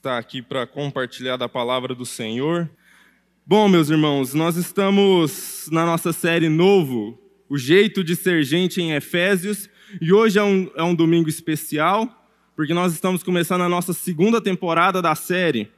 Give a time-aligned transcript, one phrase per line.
[0.00, 2.70] estar aqui para compartilhar da palavra do Senhor.
[3.44, 8.92] Bom, meus irmãos, nós estamos na nossa série Novo, o jeito de ser gente em
[8.92, 9.68] Efésios,
[10.00, 12.08] e hoje é um, é um domingo especial,
[12.56, 15.70] porque nós estamos começando a nossa segunda temporada da série.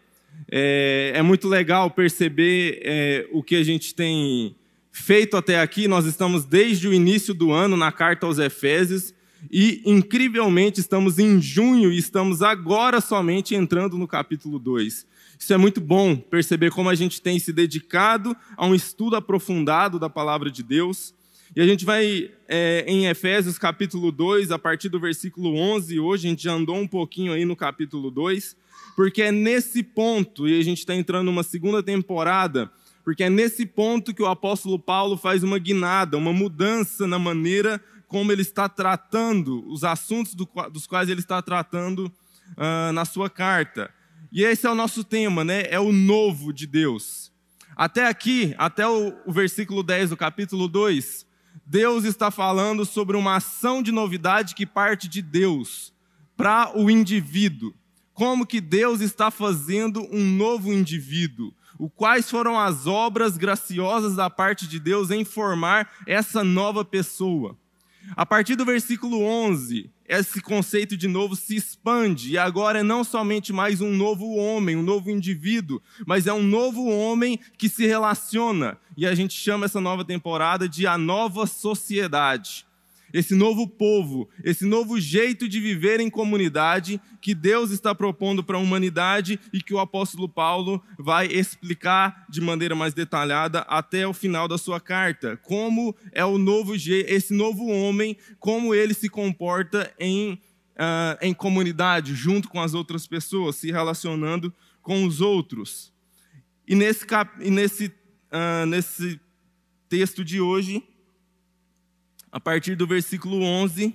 [0.49, 4.55] É, é muito legal perceber é, o que a gente tem
[4.93, 5.89] feito até aqui.
[5.89, 9.13] Nós estamos desde o início do ano na carta aos Efésios
[9.51, 15.07] e, incrivelmente, estamos em junho e estamos agora somente entrando no capítulo 2.
[15.39, 19.99] Isso é muito bom perceber como a gente tem se dedicado a um estudo aprofundado
[19.99, 21.13] da palavra de Deus.
[21.55, 25.99] E a gente vai é, em Efésios capítulo 2, a partir do versículo 11.
[25.99, 28.57] Hoje a gente já andou um pouquinho aí no capítulo 2,
[28.95, 32.71] porque é nesse ponto, e a gente está entrando numa segunda temporada,
[33.05, 37.83] porque é nesse ponto que o apóstolo Paulo faz uma guinada, uma mudança na maneira
[38.13, 42.13] como ele está tratando os assuntos do, dos quais ele está tratando
[42.59, 43.91] uh, na sua carta.
[44.31, 45.63] E esse é o nosso tema, né?
[45.71, 47.33] É o novo de Deus.
[47.75, 51.27] Até aqui, até o, o versículo 10 do capítulo 2,
[51.65, 55.91] Deus está falando sobre uma ação de novidade que parte de Deus
[56.37, 57.73] para o indivíduo.
[58.13, 61.51] Como que Deus está fazendo um novo indivíduo?
[61.79, 67.57] O quais foram as obras graciosas da parte de Deus em formar essa nova pessoa?
[68.17, 73.03] A partir do versículo 11, esse conceito de novo se expande e agora é não
[73.03, 77.87] somente mais um novo homem, um novo indivíduo, mas é um novo homem que se
[77.87, 78.77] relaciona.
[78.97, 82.67] E a gente chama essa nova temporada de a nova sociedade
[83.13, 88.57] esse novo povo, esse novo jeito de viver em comunidade que Deus está propondo para
[88.57, 94.13] a humanidade e que o apóstolo Paulo vai explicar de maneira mais detalhada até o
[94.13, 95.37] final da sua carta.
[95.37, 102.15] Como é o novo esse novo homem, como ele se comporta em, uh, em comunidade,
[102.15, 105.93] junto com as outras pessoas, se relacionando com os outros.
[106.67, 109.21] E nesse, cap, e nesse, uh, nesse
[109.89, 110.83] texto de hoje,
[112.33, 113.95] a partir do versículo 11,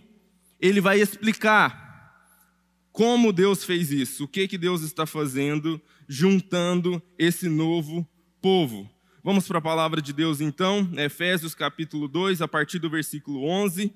[0.61, 1.87] ele vai explicar
[2.91, 8.07] como Deus fez isso, o que, que Deus está fazendo, juntando esse novo
[8.41, 8.89] povo.
[9.23, 13.93] Vamos para a palavra de Deus então, Efésios capítulo 2, a partir do versículo 11.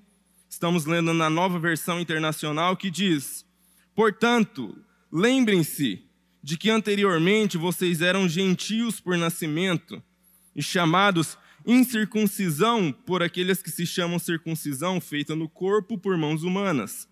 [0.49, 3.45] Estamos lendo na nova versão internacional que diz:
[3.95, 4.77] Portanto,
[5.11, 6.03] lembrem-se
[6.43, 10.01] de que anteriormente vocês eram gentios por nascimento
[10.55, 17.07] e chamados incircuncisão por aqueles que se chamam circuncisão feita no corpo por mãos humanas.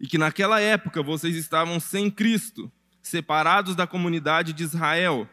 [0.00, 2.70] E que naquela época vocês estavam sem Cristo,
[3.02, 5.28] separados da comunidade de Israel,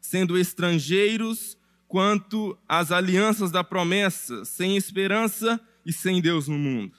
[0.00, 1.56] sendo estrangeiros
[1.88, 6.96] quanto às alianças da promessa, sem esperança e sem Deus no mundo.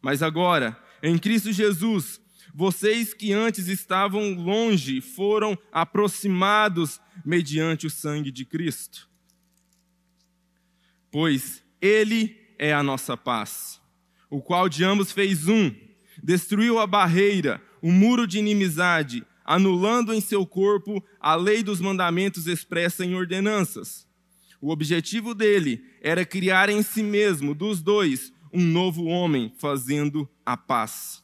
[0.00, 2.20] Mas agora, em Cristo Jesus,
[2.54, 9.11] vocês que antes estavam longe foram aproximados mediante o sangue de Cristo
[11.12, 13.80] pois Ele é a nossa paz,
[14.30, 15.72] o qual de ambos fez um,
[16.22, 22.46] destruiu a barreira, o muro de inimizade, anulando em seu corpo a lei dos mandamentos
[22.46, 24.06] expressa em ordenanças.
[24.60, 30.56] O objetivo dele era criar em si mesmo, dos dois, um novo homem, fazendo a
[30.56, 31.22] paz.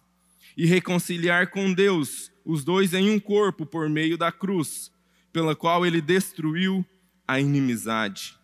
[0.57, 4.91] E reconciliar com Deus os dois em um corpo por meio da cruz,
[5.33, 6.85] pela qual ele destruiu
[7.27, 8.38] a inimizade.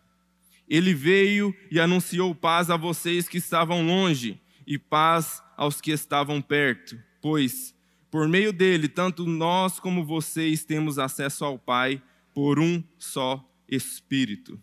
[0.67, 6.41] Ele veio e anunciou paz a vocês que estavam longe e paz aos que estavam
[6.41, 7.75] perto, pois
[8.09, 12.01] por meio dele, tanto nós como vocês temos acesso ao Pai
[12.33, 14.57] por um só Espírito.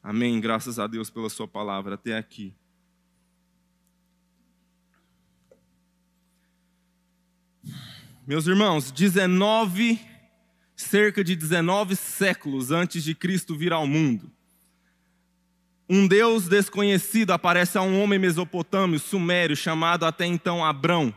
[0.00, 0.40] Amém.
[0.40, 2.54] Graças a Deus pela Sua palavra até aqui.
[8.24, 9.98] Meus irmãos, 19,
[10.76, 14.30] cerca de 19 séculos antes de Cristo vir ao mundo,
[15.88, 21.14] um Deus desconhecido aparece a um homem mesopotâmio, sumério, chamado até então Abrão.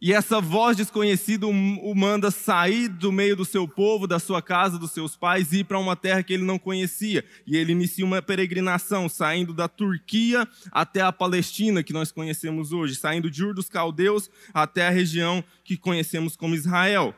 [0.00, 4.78] E essa voz desconhecida o manda sair do meio do seu povo, da sua casa,
[4.78, 7.24] dos seus pais, e ir para uma terra que ele não conhecia.
[7.46, 12.96] E ele inicia uma peregrinação, saindo da Turquia até a Palestina, que nós conhecemos hoje,
[12.96, 17.14] saindo de Ur dos Caldeus até a região que conhecemos como Israel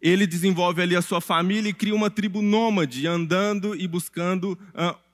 [0.00, 4.56] ele desenvolve ali a sua família e cria uma tribo nômade, andando e buscando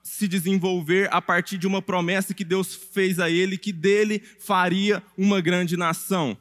[0.05, 5.01] se desenvolver a partir de uma promessa que Deus fez a ele, que dele faria
[5.17, 6.37] uma grande nação.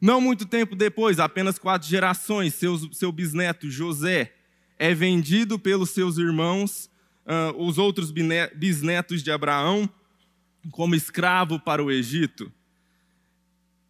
[0.00, 4.32] Não muito tempo depois, apenas quatro gerações, seu, seu bisneto José
[4.78, 6.88] é vendido pelos seus irmãos,
[7.26, 8.12] uh, os outros
[8.54, 9.90] bisnetos de Abraão,
[10.70, 12.52] como escravo para o Egito.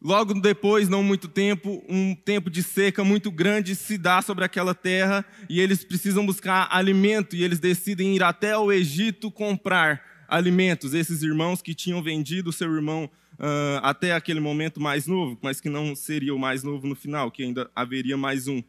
[0.06, 4.72] Logo depois, não muito tempo, um tempo de seca muito grande se dá sobre aquela
[4.72, 10.94] terra e eles precisam buscar alimento e eles decidem ir até o Egito comprar alimentos.
[10.94, 15.68] Esses irmãos que tinham vendido seu irmão uh, até aquele momento mais novo, mas que
[15.68, 18.62] não seria o mais novo no final, que ainda haveria mais um.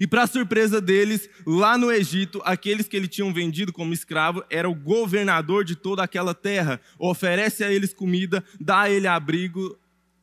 [0.00, 4.66] E para surpresa deles, lá no Egito, aqueles que ele tinham vendido como escravo era
[4.66, 6.80] o governador de toda aquela terra.
[6.98, 9.78] Oferece a eles comida, dá a ele abrigo,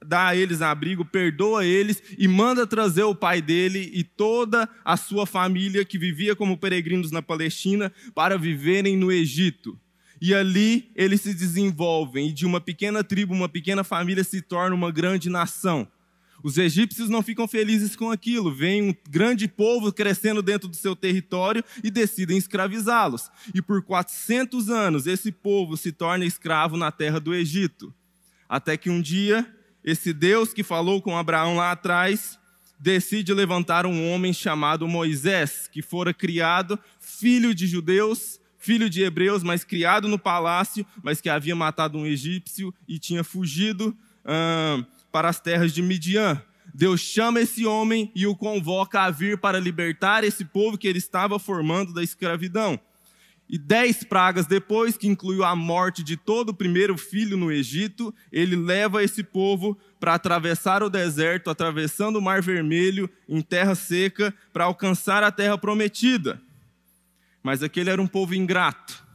[0.08, 4.96] dá a eles abrigo, perdoa eles e manda trazer o pai dele e toda a
[4.98, 9.80] sua família que vivia como peregrinos na Palestina para viverem no Egito.
[10.22, 14.76] E ali eles se desenvolvem, e de uma pequena tribo, uma pequena família se torna
[14.76, 15.88] uma grande nação.
[16.44, 20.96] Os egípcios não ficam felizes com aquilo, vem um grande povo crescendo dentro do seu
[20.96, 23.32] território e decidem escravizá-los.
[23.54, 27.94] E por 400 anos esse povo se torna escravo na terra do Egito.
[28.48, 29.55] Até que um dia
[29.86, 32.40] esse Deus que falou com Abraão lá atrás
[32.80, 39.44] decide levantar um homem chamado Moisés, que fora criado filho de judeus, filho de hebreus,
[39.44, 43.96] mas criado no palácio, mas que havia matado um egípcio e tinha fugido
[45.12, 46.42] para as terras de Midian.
[46.74, 50.98] Deus chama esse homem e o convoca a vir para libertar esse povo que ele
[50.98, 52.80] estava formando da escravidão.
[53.48, 58.14] E dez pragas depois, que incluiu a morte de todo o primeiro filho no Egito,
[58.32, 64.34] ele leva esse povo para atravessar o deserto, atravessando o Mar Vermelho em terra seca,
[64.52, 66.42] para alcançar a terra prometida.
[67.44, 69.06] Mas aquele era um povo ingrato.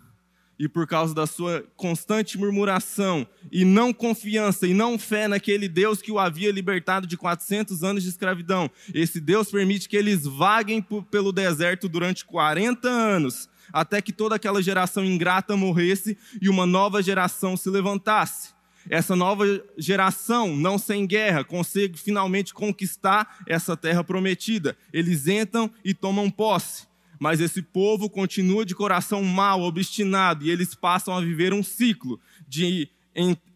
[0.56, 6.02] E por causa da sua constante murmuração e não confiança e não fé naquele Deus
[6.02, 10.84] que o havia libertado de 400 anos de escravidão, esse Deus permite que eles vaguem
[11.10, 17.02] pelo deserto durante 40 anos, até que toda aquela geração ingrata morresse e uma nova
[17.02, 18.50] geração se levantasse.
[18.88, 19.44] Essa nova
[19.76, 24.76] geração, não sem guerra, consegue finalmente conquistar essa terra prometida.
[24.92, 26.88] Eles entram e tomam posse.
[27.18, 32.18] Mas esse povo continua de coração mau, obstinado, e eles passam a viver um ciclo
[32.48, 32.88] de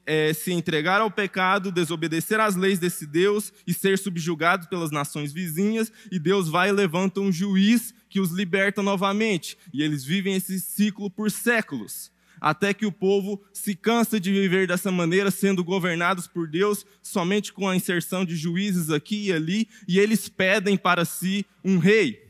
[0.06, 5.32] é, se entregar ao pecado, desobedecer às leis desse Deus e ser subjugados pelas nações
[5.32, 9.58] vizinhas, e Deus vai e levanta um juiz que os liberta novamente.
[9.72, 14.69] E eles vivem esse ciclo por séculos, até que o povo se cansa de viver
[14.69, 19.69] dessa maneira, sendo governados por Deus somente com a inserção de juízes aqui e ali,
[19.88, 22.22] e eles pedem para si um rei.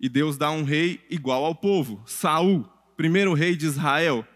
[0.00, 4.26] E Deus dá um rei igual ao povo, Saul, primeiro rei de Israel,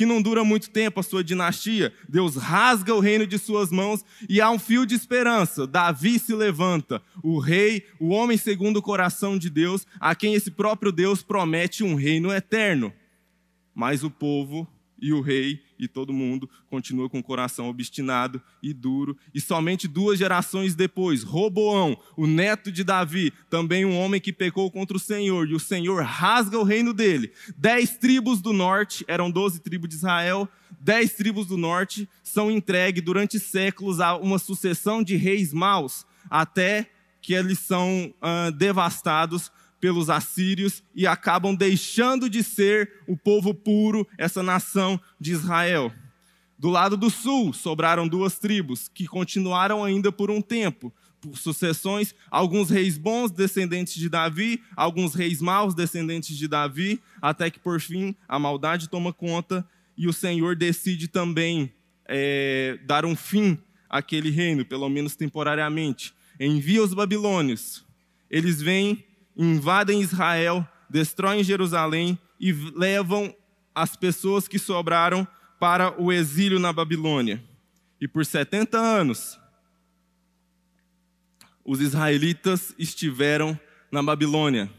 [0.00, 1.92] que não dura muito tempo a sua dinastia.
[2.08, 5.66] Deus rasga o reino de suas mãos e há um fio de esperança.
[5.66, 10.50] Davi se levanta, o rei, o homem segundo o coração de Deus, a quem esse
[10.50, 12.90] próprio Deus promete um reino eterno.
[13.74, 14.66] Mas o povo
[15.00, 19.16] e o rei e todo mundo continua com o coração obstinado e duro.
[19.34, 24.70] E somente duas gerações depois, Roboão, o neto de Davi, também um homem que pecou
[24.70, 27.32] contra o Senhor, e o Senhor rasga o reino dele.
[27.56, 30.48] Dez tribos do norte, eram doze tribos de Israel,
[30.78, 36.90] dez tribos do norte são entregues durante séculos a uma sucessão de reis maus, até
[37.22, 44.06] que eles são uh, devastados pelos assírios e acabam deixando de ser o povo puro,
[44.18, 45.92] essa nação de Israel.
[46.58, 52.14] Do lado do sul sobraram duas tribos que continuaram ainda por um tempo, por sucessões,
[52.30, 57.80] alguns reis bons, descendentes de Davi, alguns reis maus, descendentes de Davi, até que por
[57.80, 61.72] fim a maldade toma conta e o Senhor decide também
[62.06, 63.58] é, dar um fim
[63.88, 66.12] àquele reino, pelo menos temporariamente.
[66.38, 67.84] Envia os babilônios.
[68.30, 69.04] Eles vêm
[69.36, 73.34] invadem Israel, destroem Jerusalém e levam
[73.74, 75.26] as pessoas que sobraram
[75.58, 77.42] para o exílio na Babilônia.
[78.00, 79.38] E por 70 anos,
[81.64, 83.58] os israelitas estiveram
[83.92, 84.70] na Babilônia,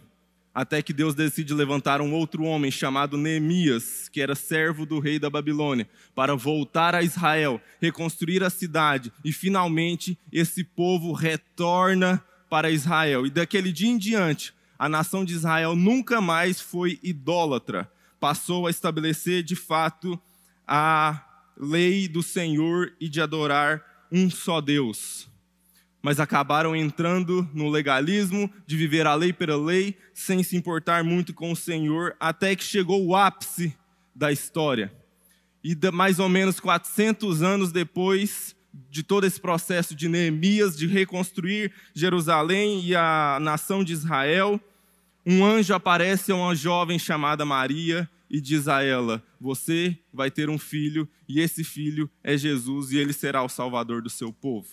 [0.53, 5.19] até que Deus decide levantar um outro homem chamado Neemias, que era servo do rei
[5.19, 12.69] da Babilônia, para voltar a Israel, reconstruir a cidade e finalmente esse povo retorna para
[12.69, 13.25] Israel.
[13.25, 17.89] E daquele dia em diante, a nação de Israel nunca mais foi idólatra.
[18.19, 20.19] Passou a estabelecer de fato
[20.67, 23.81] a lei do Senhor e de adorar
[24.11, 25.29] um só Deus.
[26.01, 31.33] Mas acabaram entrando no legalismo de viver a lei pela lei, sem se importar muito
[31.33, 33.73] com o Senhor, até que chegou o ápice
[34.13, 34.93] da história.
[35.63, 38.53] E mais ou menos 400 anos depois,
[38.89, 44.59] de todo esse processo de Neemias de reconstruir Jerusalém e a nação de Israel,
[45.25, 50.49] um anjo aparece a uma jovem chamada Maria e diz a ela: Você vai ter
[50.49, 54.69] um filho, e esse filho é Jesus, e ele será o salvador do seu povo.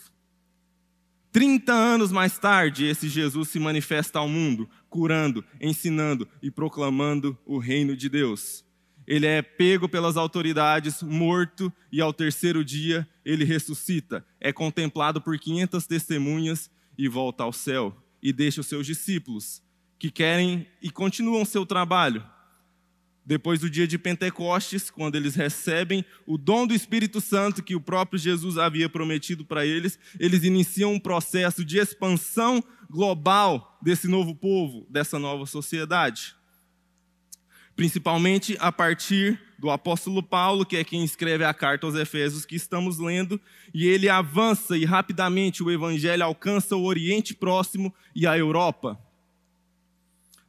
[1.30, 7.58] Trinta anos mais tarde, esse Jesus se manifesta ao mundo, curando, ensinando e proclamando o
[7.58, 8.64] reino de Deus.
[9.08, 14.22] Ele é pego pelas autoridades, morto, e ao terceiro dia ele ressuscita.
[14.38, 17.96] É contemplado por 500 testemunhas e volta ao céu.
[18.22, 19.62] E deixa os seus discípulos,
[19.98, 22.22] que querem e continuam seu trabalho,
[23.28, 27.80] depois do dia de Pentecostes, quando eles recebem o dom do Espírito Santo que o
[27.80, 34.34] próprio Jesus havia prometido para eles, eles iniciam um processo de expansão global desse novo
[34.34, 36.37] povo, dessa nova sociedade.
[37.78, 42.56] Principalmente a partir do apóstolo Paulo, que é quem escreve a carta aos Efésios que
[42.56, 43.40] estamos lendo,
[43.72, 48.98] e ele avança e rapidamente o evangelho alcança o Oriente Próximo e a Europa.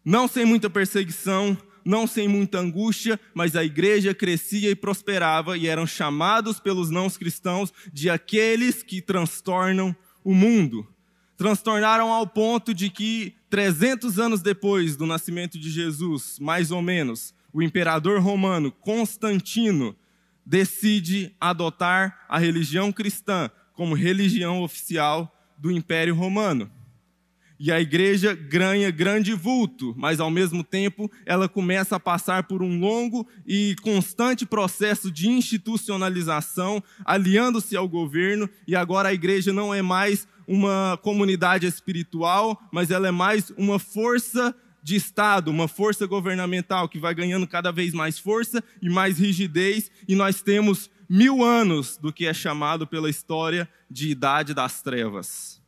[0.04, 1.56] Não sem muita perseguição,
[1.86, 7.08] não sem muita angústia, mas a igreja crescia e prosperava e eram chamados pelos não
[7.12, 10.88] cristãos de aqueles que transtornam o mundo.
[11.38, 17.34] Transtornaram ao ponto de que 300 anos depois do nascimento de Jesus, mais ou menos,
[17.52, 19.96] o imperador romano Constantino
[20.46, 26.70] decide adotar a religião cristã como religião oficial do Império Romano
[27.60, 32.64] e a igreja ganha grande vulto, mas ao mesmo tempo ela começa a passar por
[32.64, 39.74] um longo e constante processo de institucionalização, aliando-se ao governo, e agora a igreja não
[39.74, 46.08] é mais uma comunidade espiritual, mas ela é mais uma força de Estado, uma força
[46.08, 51.44] governamental que vai ganhando cada vez mais força e mais rigidez, e nós temos mil
[51.44, 55.59] anos do que é chamado pela história de Idade das Trevas.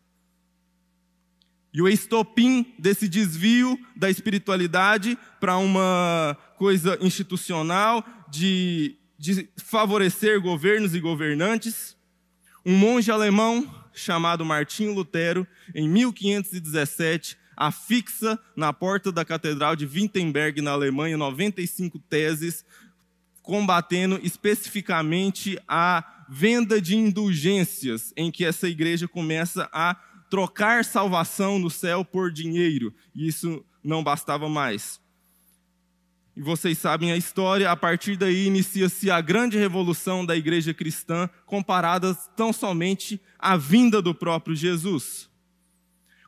[1.73, 10.93] E o estopim desse desvio da espiritualidade para uma coisa institucional, de, de favorecer governos
[10.93, 11.95] e governantes,
[12.65, 20.61] um monge alemão chamado Martinho Lutero, em 1517, afixa na porta da Catedral de Wittenberg,
[20.61, 22.65] na Alemanha, 95 teses,
[23.41, 29.95] combatendo especificamente a venda de indulgências, em que essa igreja começa a
[30.31, 35.01] trocar salvação no céu por dinheiro, e isso não bastava mais.
[36.33, 41.29] E vocês sabem a história, a partir daí inicia-se a grande revolução da igreja cristã,
[41.45, 45.29] comparada tão somente à vinda do próprio Jesus.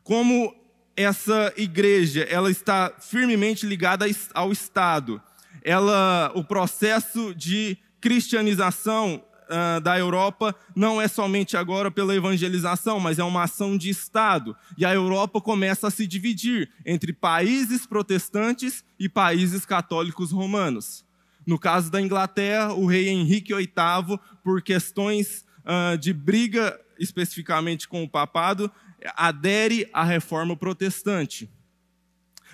[0.04, 0.54] Como
[0.98, 5.22] essa igreja, ela está firmemente ligada ao Estado.
[5.64, 13.20] Ela, o processo de cristianização uh, da Europa não é somente agora pela evangelização, mas
[13.20, 14.56] é uma ação de Estado.
[14.78, 21.06] E a Europa começa a se dividir entre países protestantes e países católicos romanos.
[21.46, 28.04] No caso da Inglaterra, o rei Henrique VIII, por questões uh, de briga especificamente com
[28.04, 28.72] o papado,
[29.16, 31.50] adere à reforma protestante.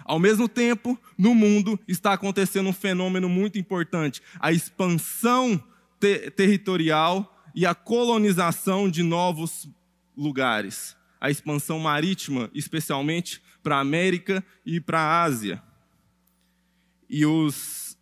[0.06, 5.62] Ao mesmo tempo, no mundo está acontecendo um fenômeno muito importante: a expansão
[6.00, 9.68] te territorial e a colonização de novos
[10.16, 10.96] lugares.
[11.20, 15.62] A expansão marítima, especialmente para a América e para a Ásia.
[17.10, 17.98] E os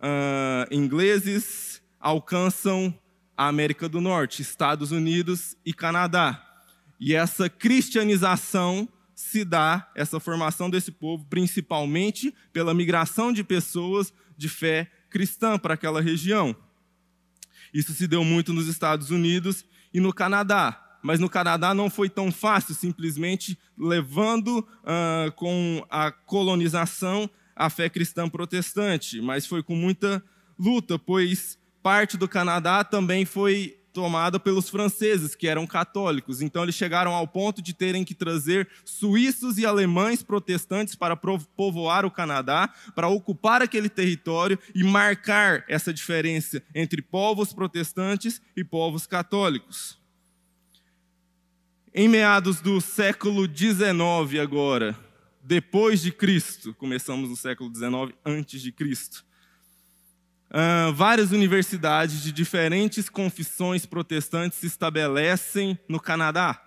[0.00, 2.94] uh, ingleses alcançam
[3.36, 6.40] a América do Norte, Estados Unidos e Canadá.
[7.00, 14.48] E essa cristianização se dá, essa formação desse povo, principalmente pela migração de pessoas de
[14.48, 16.56] fé cristã para aquela região.
[17.74, 20.80] Isso se deu muito nos Estados Unidos e no Canadá.
[21.02, 27.88] Mas no Canadá não foi tão fácil, simplesmente levando uh, com a colonização a fé
[27.90, 30.22] cristã protestante, mas foi com muita
[30.58, 36.42] luta, pois parte do Canadá também foi tomada pelos franceses, que eram católicos.
[36.42, 42.04] Então, eles chegaram ao ponto de terem que trazer suíços e alemães protestantes para povoar
[42.04, 49.06] o Canadá, para ocupar aquele território e marcar essa diferença entre povos protestantes e povos
[49.06, 49.96] católicos.
[51.94, 54.98] Em meados do século XIX, agora,
[55.40, 59.24] depois de Cristo, começamos no século XIX, antes de Cristo
[60.50, 66.60] Uh, várias universidades de diferentes confissões protestantes se estabelecem no Canadá.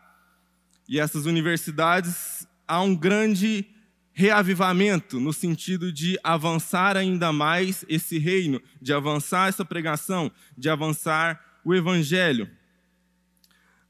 [0.89, 3.67] E essas universidades há um grande
[4.11, 11.39] reavivamento no sentido de avançar ainda mais esse reino, de avançar essa pregação, de avançar
[11.63, 12.49] o evangelho.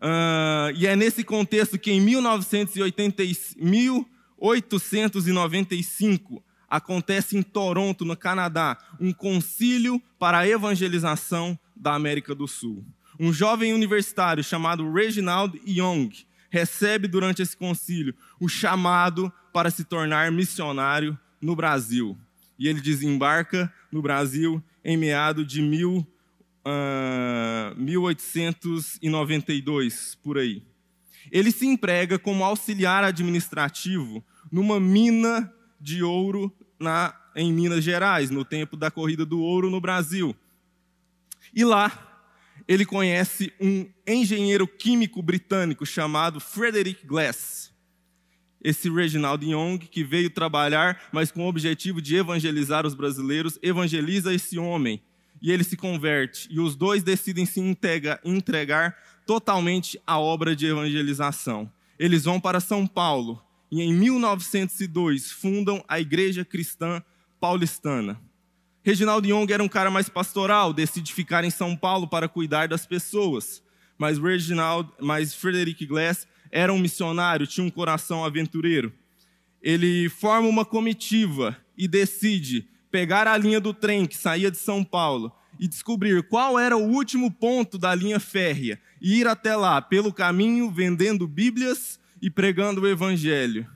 [0.01, 3.23] Uh, e é nesse contexto que em 1980,
[3.57, 12.85] 1895 acontece em Toronto, no Canadá, um concílio para a evangelização da América do Sul.
[13.19, 16.09] Um jovem universitário chamado Reginald Young
[16.49, 22.15] recebe durante esse concílio o chamado para se tornar missionário no Brasil.
[22.59, 26.05] E ele desembarca no Brasil em meado de mil,
[26.65, 30.63] uh, 1892, por aí.
[31.31, 38.43] Ele se emprega como auxiliar administrativo numa mina de ouro na, em Minas Gerais, no
[38.43, 40.35] tempo da corrida do ouro no Brasil.
[41.53, 42.07] E lá
[42.67, 47.73] ele conhece um engenheiro químico britânico chamado Frederick Glass.
[48.61, 54.33] Esse Reginald Young, que veio trabalhar, mas com o objetivo de evangelizar os brasileiros, evangeliza
[54.33, 55.01] esse homem
[55.41, 56.49] e ele se converte.
[56.51, 61.71] E os dois decidem se entregar totalmente à obra de evangelização.
[61.99, 67.03] Eles vão para São Paulo e em 1902 fundam a Igreja Cristã
[67.39, 68.19] Paulistana.
[68.83, 72.85] Reginaldo Young era um cara mais pastoral, decide ficar em São Paulo para cuidar das
[72.85, 73.61] pessoas.
[73.97, 78.93] Mas Reginald, mas Frederick Glass era um missionário, tinha um coração aventureiro.
[79.61, 84.83] Ele forma uma comitiva e decide pegar a linha do trem que saía de São
[84.83, 89.81] Paulo e descobrir qual era o último ponto da linha férrea e ir até lá
[89.81, 93.67] pelo caminho vendendo Bíblias e pregando o evangelho.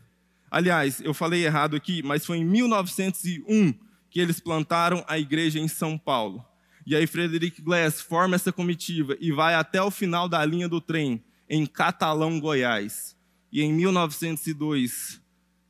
[0.49, 3.73] Aliás, eu falei errado aqui, mas foi em 1901
[4.09, 6.45] que eles plantaram a igreja em São Paulo.
[6.85, 10.81] E aí Frederic Glass forma essa comitiva e vai até o final da linha do
[10.81, 13.15] trem, em Catalão, Goiás.
[13.51, 15.21] E em 1902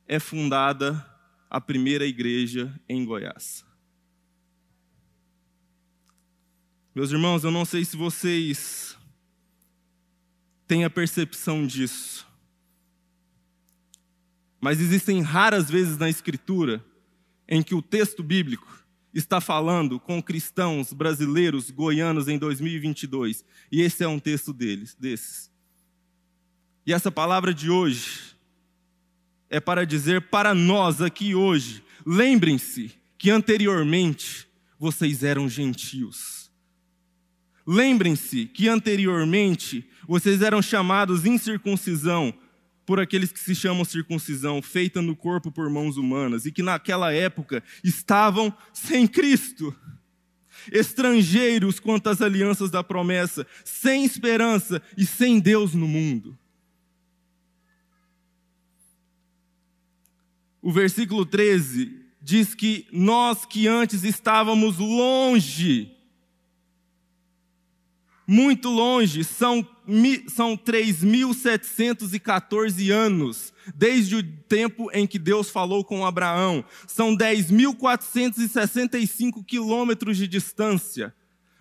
[0.06, 1.04] é fundada
[1.48, 3.64] a primeira igreja em Goiás.
[6.94, 8.98] Meus irmãos, eu não sei se vocês
[10.66, 12.26] têm a percepção disso,
[14.62, 16.84] mas existem raras vezes na Escritura
[17.48, 23.44] em que o texto bíblico está falando com cristãos brasileiros, goianos em 2022.
[23.72, 25.50] E esse é um texto deles, desses.
[26.86, 28.36] E essa palavra de hoje
[29.50, 34.46] é para dizer para nós aqui hoje: lembrem-se que anteriormente
[34.78, 36.52] vocês eram gentios.
[37.66, 42.32] Lembrem-se que anteriormente vocês eram chamados incircuncisão,
[42.84, 47.12] por aqueles que se chamam circuncisão, feita no corpo por mãos humanas, e que naquela
[47.12, 49.74] época estavam sem Cristo,
[50.70, 56.38] estrangeiros quanto às alianças da promessa, sem esperança e sem Deus no mundo.
[60.60, 65.92] O versículo 13 diz que nós que antes estávamos longe,
[68.26, 69.66] muito longe, são,
[70.28, 76.64] são 3.714 anos, desde o tempo em que Deus falou com Abraão.
[76.86, 81.12] São 10.465 quilômetros de distância.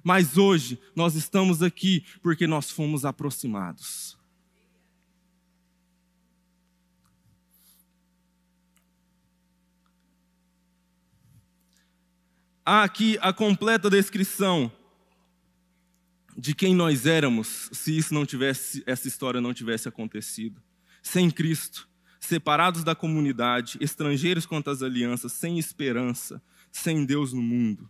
[0.03, 4.17] Mas hoje nós estamos aqui porque nós fomos aproximados.
[12.63, 14.71] Há aqui a completa descrição
[16.37, 20.61] de quem nós éramos se isso não tivesse, essa história não tivesse acontecido.
[21.01, 21.87] Sem Cristo,
[22.19, 26.41] separados da comunidade, estrangeiros contra as alianças, sem esperança,
[26.71, 27.89] sem Deus no mundo.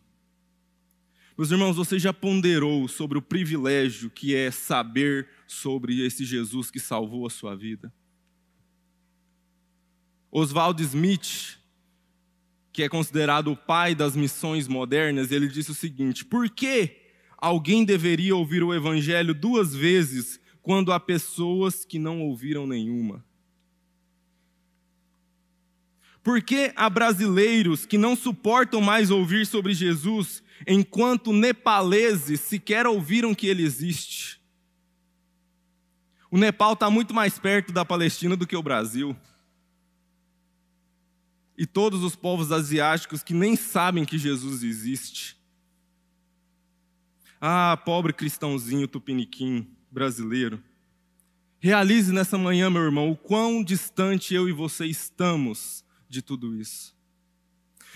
[1.37, 6.79] Meus irmãos, você já ponderou sobre o privilégio que é saber sobre esse Jesus que
[6.79, 7.91] salvou a sua vida?
[10.31, 11.57] Oswald Smith,
[12.71, 17.00] que é considerado o pai das missões modernas, ele disse o seguinte: por que
[17.41, 23.25] alguém deveria ouvir o evangelho duas vezes quando há pessoas que não ouviram nenhuma?
[26.23, 33.33] Por que há brasileiros que não suportam mais ouvir sobre Jesus, enquanto nepaleses sequer ouviram
[33.33, 34.39] que ele existe?
[36.29, 39.17] O Nepal está muito mais perto da Palestina do que o Brasil.
[41.57, 45.40] E todos os povos asiáticos que nem sabem que Jesus existe.
[47.43, 50.61] Ah, pobre cristãozinho tupiniquim brasileiro.
[51.59, 56.95] Realize nessa manhã, meu irmão, o quão distante eu e você estamos de tudo isso.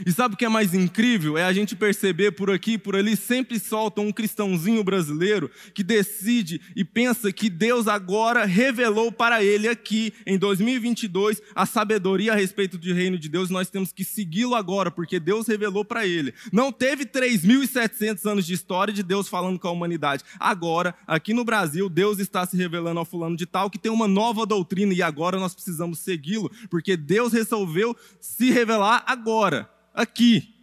[0.04, 1.38] E sabe o que é mais incrível?
[1.38, 5.84] É a gente perceber por aqui e por ali, sempre solta um cristãozinho brasileiro que
[5.84, 12.36] decide e pensa que Deus agora revelou para ele aqui, em 2022, a sabedoria a
[12.36, 13.50] respeito do reino de Deus.
[13.50, 16.34] Nós temos que segui-lo agora, porque Deus revelou para ele.
[16.52, 20.24] Não teve 3.700 anos de história de Deus falando com a humanidade.
[20.40, 24.08] Agora, aqui no Brasil, Deus está se revelando ao fulano de tal que tem uma
[24.08, 30.54] nova doutrina e agora nós precisamos segui-lo, porque Deus resolveu se revelar agora aqui.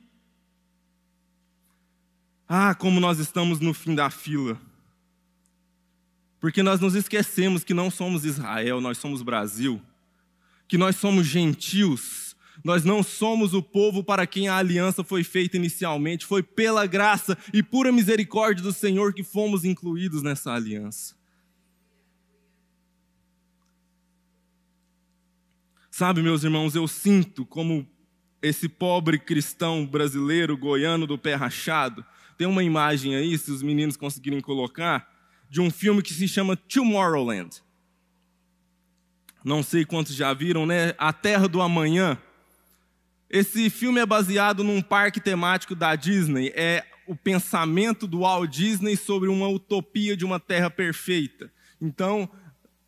[2.47, 4.61] Ah, como nós estamos no fim da fila.
[6.39, 9.81] Porque nós nos esquecemos que não somos Israel, nós somos Brasil.
[10.69, 12.37] Que nós somos gentios.
[12.63, 16.27] Nós não somos o povo para quem a aliança foi feita inicialmente.
[16.27, 21.15] Foi pela graça e pura misericórdia do Senhor que fomos incluídos nessa aliança.
[25.91, 27.87] Sabe, meus irmãos, eu sinto como
[28.43, 32.05] esse pobre cristão brasileiro, goiano do pé rachado.
[32.37, 35.09] Tem uma imagem aí, se os meninos conseguirem colocar,
[35.49, 37.63] de um filme que se chama Tomorrowland.
[39.45, 40.95] Não sei quantos já viram, né?
[40.99, 42.19] A Terra do Amanhã.
[43.31, 46.53] Esse filme é baseado num parque temático da Disney.
[46.55, 51.53] É o pensamento do Walt Disney sobre uma utopia de uma terra perfeita.
[51.81, 52.29] Então,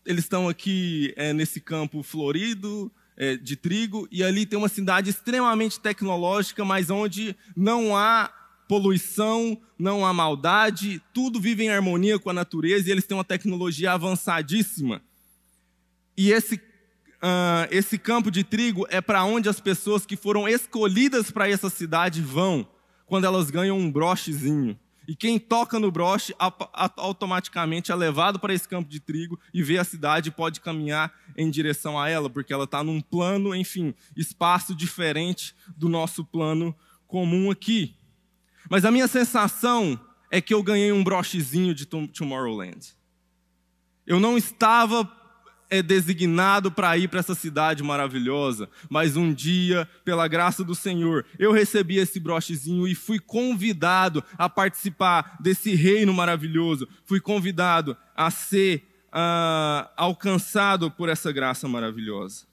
[0.06, 2.92] eles estão aqui é, nesse campo florido,
[3.42, 8.32] de trigo, e ali tem uma cidade extremamente tecnológica, mas onde não há
[8.68, 13.24] poluição, não há maldade, tudo vive em harmonia com a natureza e eles têm uma
[13.24, 15.02] tecnologia avançadíssima.
[16.16, 21.30] E esse, uh, esse campo de trigo é para onde as pessoas que foram escolhidas
[21.30, 22.66] para essa cidade vão,
[23.06, 24.78] quando elas ganham um brochezinho.
[25.06, 26.34] E quem toca no broche
[26.96, 31.12] automaticamente é levado para esse campo de trigo e vê a cidade e pode caminhar
[31.36, 36.74] em direção a ela, porque ela está num plano, enfim, espaço diferente do nosso plano
[37.06, 37.96] comum aqui.
[38.70, 42.94] Mas a minha sensação é que eu ganhei um brochezinho de Tomorrowland.
[44.06, 45.04] Eu não estava
[45.74, 51.24] é designado para ir para essa cidade maravilhosa, mas um dia, pela graça do Senhor,
[51.38, 58.30] eu recebi esse brochezinho e fui convidado a participar desse reino maravilhoso, fui convidado a
[58.30, 62.46] ser uh, alcançado por essa graça maravilhosa.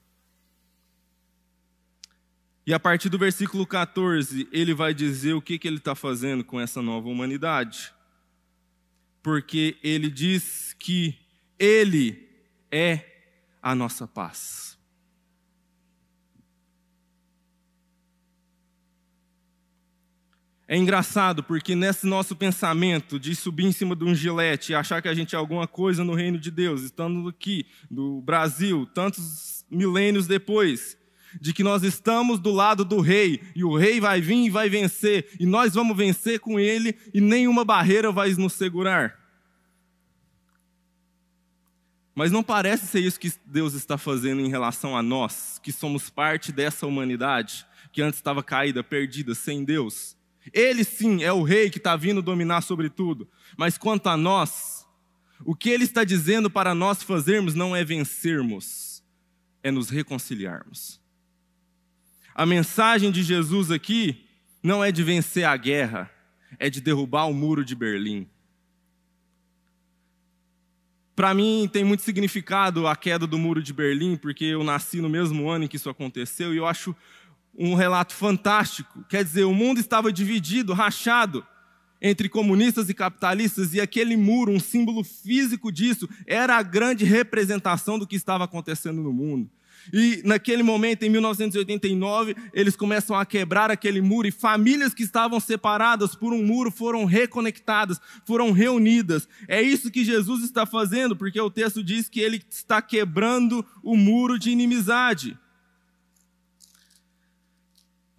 [2.66, 6.44] E a partir do versículo 14, ele vai dizer o que, que ele está fazendo
[6.44, 7.92] com essa nova humanidade.
[9.24, 11.18] Porque ele diz que
[11.58, 12.30] ele
[12.72, 13.11] é
[13.62, 14.80] a nossa paz.
[20.68, 25.02] É engraçado porque nesse nosso pensamento de subir em cima de um gilete e achar
[25.02, 29.66] que a gente é alguma coisa no reino de Deus, estando aqui no Brasil, tantos
[29.70, 30.98] milênios depois,
[31.42, 34.70] de que nós estamos do lado do rei e o rei vai vir e vai
[34.70, 39.21] vencer e nós vamos vencer com ele e nenhuma barreira vai nos segurar.
[42.14, 46.10] Mas não parece ser isso que Deus está fazendo em relação a nós, que somos
[46.10, 50.18] parte dessa humanidade, que antes estava caída, perdida, sem Deus.
[50.54, 53.30] Ele sim é o rei que está vindo dominar sobre tudo.
[53.56, 54.86] Mas quanto a nós,
[55.46, 59.04] o que ele está dizendo para nós fazermos não é vencermos,
[59.64, 61.00] é nos reconciliarmos.
[62.34, 64.26] A mensagem de Jesus aqui
[64.64, 66.10] não é de vencer a guerra,
[66.60, 68.28] é de derrubar o muro de Berlim.
[71.22, 75.08] Para mim tem muito significado a queda do muro de Berlim, porque eu nasci no
[75.08, 76.96] mesmo ano em que isso aconteceu e eu acho
[77.56, 79.06] um relato fantástico.
[79.08, 81.46] Quer dizer, o mundo estava dividido, rachado
[82.02, 88.00] entre comunistas e capitalistas, e aquele muro, um símbolo físico disso, era a grande representação
[88.00, 89.48] do que estava acontecendo no mundo.
[89.94, 95.40] E naquele momento, em 1989, eles começam a quebrar aquele muro e famílias que estavam
[95.40, 99.28] separadas por um muro foram reconectadas, foram reunidas.
[99.48, 103.96] É isso que Jesus está fazendo, porque o texto diz que ele está quebrando o
[103.96, 105.38] muro de inimizade.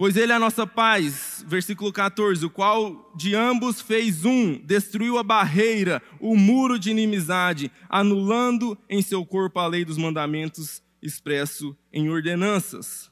[0.02, 5.16] Pois ele é a nossa paz, versículo 14, o qual de ambos fez um, destruiu
[5.16, 11.76] a barreira, o muro de inimizade, anulando em seu corpo a lei dos mandamentos expresso
[11.92, 13.10] em ordenanças.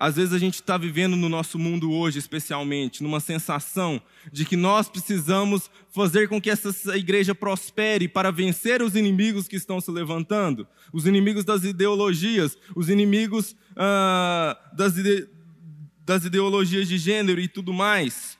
[0.00, 4.00] Às vezes a gente está vivendo no nosso mundo hoje, especialmente, numa sensação
[4.32, 9.56] de que nós precisamos fazer com que essa igreja prospere para vencer os inimigos que
[9.56, 15.28] estão se levantando, os inimigos das ideologias, os inimigos uh, das, ide
[16.02, 18.39] das ideologias de gênero e tudo mais.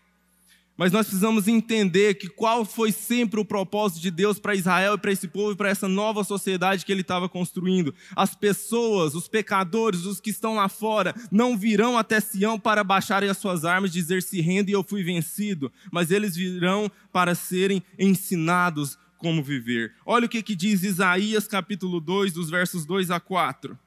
[0.81, 4.99] Mas nós precisamos entender que qual foi sempre o propósito de Deus para Israel e
[4.99, 7.95] para esse povo e para essa nova sociedade que ele estava construindo.
[8.17, 13.29] As pessoas, os pecadores, os que estão lá fora, não virão até Sião para baixarem
[13.29, 17.83] as suas armas, dizer se rende e eu fui vencido, mas eles virão para serem
[17.99, 19.93] ensinados como viver.
[20.07, 23.79] Olha o que, que diz Isaías capítulo 2, dos versos 2 a 4.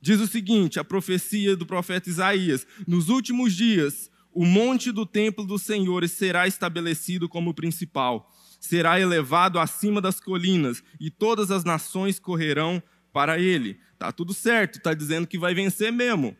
[0.00, 5.46] Diz o seguinte: a profecia do profeta Isaías: Nos últimos dias o monte do templo
[5.46, 12.18] do Senhor será estabelecido como principal, será elevado acima das colinas, e todas as nações
[12.18, 12.82] correrão
[13.14, 13.80] para ele.
[13.98, 16.36] Tá tudo certo, está dizendo que vai vencer mesmo.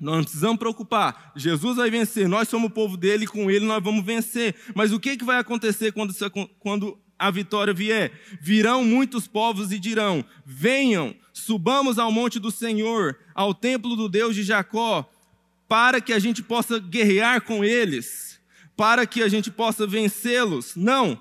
[0.00, 1.32] Nós não precisamos preocupar.
[1.36, 4.56] Jesus vai vencer, nós somos o povo dele, e com ele nós vamos vencer.
[4.74, 6.12] Mas o que, que vai acontecer quando,
[6.58, 8.20] quando a vitória vier?
[8.40, 14.34] Virão muitos povos e dirão: Venham, subamos ao monte do Senhor, ao templo do Deus
[14.34, 15.08] de Jacó
[15.68, 18.40] para que a gente possa guerrear com eles,
[18.76, 20.76] para que a gente possa vencê-los.
[20.76, 21.20] Não,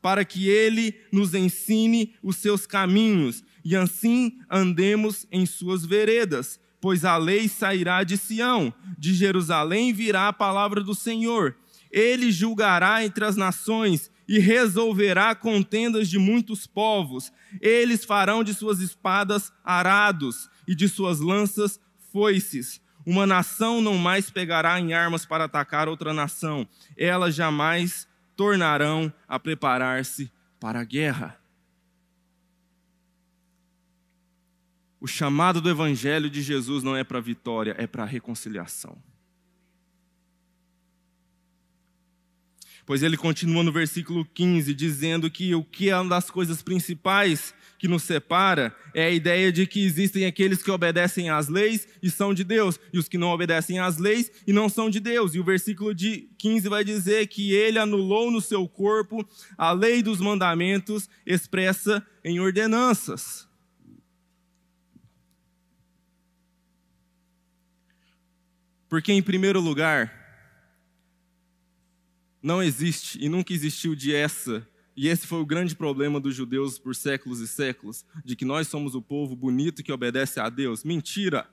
[0.00, 6.60] para que ele nos ensine os seus caminhos e assim andemos em suas veredas.
[6.80, 11.56] Pois a lei sairá de Sião, de Jerusalém virá a palavra do Senhor.
[11.90, 17.32] Ele julgará entre as nações e resolverá contendas de muitos povos.
[17.60, 21.80] Eles farão de suas espadas arados e de suas lanças
[22.12, 29.12] foices uma nação não mais pegará em armas para atacar outra nação, elas jamais tornarão
[29.28, 31.38] a preparar-se para a guerra.
[35.00, 39.00] O chamado do Evangelho de Jesus não é para vitória, é para reconciliação.
[42.86, 47.52] Pois ele continua no versículo 15, dizendo que o que é uma das coisas principais
[47.80, 52.08] que nos separa é a ideia de que existem aqueles que obedecem às leis e
[52.08, 55.34] são de Deus, e os que não obedecem às leis e não são de Deus.
[55.34, 60.00] E o versículo de 15 vai dizer que ele anulou no seu corpo a lei
[60.00, 63.48] dos mandamentos expressa em ordenanças.
[68.88, 70.15] Porque, em primeiro lugar,
[72.46, 76.78] não existe e nunca existiu de essa e esse foi o grande problema dos judeus
[76.78, 80.82] por séculos e séculos, de que nós somos o povo bonito que obedece a Deus.
[80.82, 81.46] Mentira!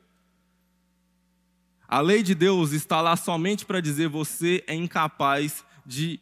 [1.85, 6.21] A lei de Deus está lá somente para dizer você é incapaz de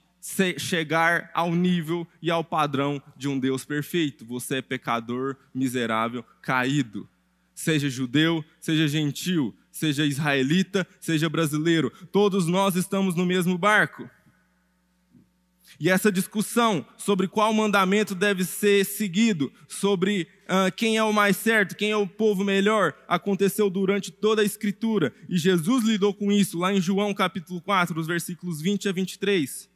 [0.58, 4.26] chegar ao nível e ao padrão de um Deus perfeito.
[4.26, 7.08] Você é pecador, miserável, caído.
[7.54, 14.10] Seja judeu, seja gentil, seja israelita, seja brasileiro, todos nós estamos no mesmo barco.
[15.80, 21.38] E essa discussão sobre qual mandamento deve ser seguido, sobre uh, quem é o mais
[21.38, 25.14] certo, quem é o povo melhor, aconteceu durante toda a Escritura.
[25.30, 29.72] E Jesus lidou com isso lá em João capítulo 4, os versículos 20 a 23.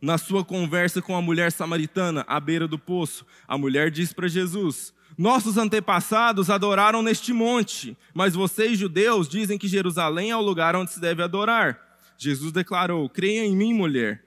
[0.00, 4.28] Na sua conversa com a mulher samaritana à beira do poço, a mulher diz para
[4.28, 10.74] Jesus: Nossos antepassados adoraram neste monte, mas vocês, judeus, dizem que Jerusalém é o lugar
[10.74, 11.89] onde se deve adorar.
[12.20, 14.22] Jesus declarou: Creia em mim, mulher.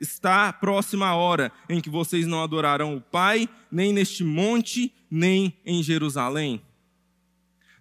[0.00, 5.56] Está próxima a hora em que vocês não adorarão o Pai, nem neste monte, nem
[5.64, 6.60] em Jerusalém.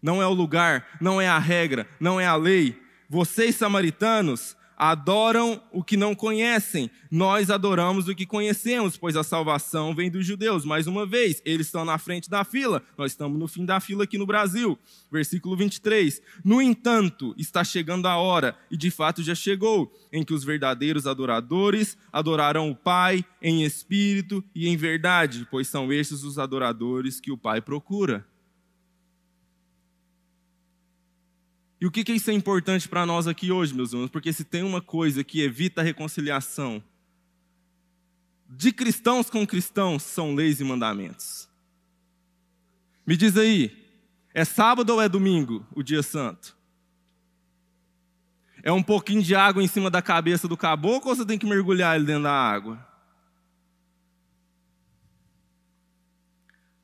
[0.02, 2.80] Não é o lugar, não é a regra, não é a lei.
[3.10, 9.96] Vocês, samaritanos, adoram o que não conhecem, nós adoramos o que conhecemos, pois a salvação
[9.96, 10.66] vem dos judeus.
[10.66, 14.04] Mais uma vez, eles estão na frente da fila, nós estamos no fim da fila
[14.04, 14.78] aqui no Brasil.
[15.12, 16.22] Versículo 23.
[16.44, 21.08] No entanto, está chegando a hora, e de fato já chegou, em que os verdadeiros
[21.08, 27.32] adoradores adorarão o Pai em espírito e em verdade, pois são estes os adoradores que
[27.32, 28.26] o Pai procura.
[31.80, 34.10] E o que, que isso é importante para nós aqui hoje, meus irmãos?
[34.10, 36.82] Porque se tem uma coisa que evita a reconciliação
[38.48, 41.50] de cristãos com cristãos, são leis e mandamentos.
[43.06, 43.86] Me diz aí,
[44.34, 46.56] é sábado ou é domingo o dia santo?
[48.64, 51.46] É um pouquinho de água em cima da cabeça do caboclo ou você tem que
[51.46, 52.86] mergulhar ele dentro da água?